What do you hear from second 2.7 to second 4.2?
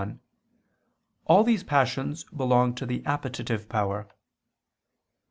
to the appetitive power.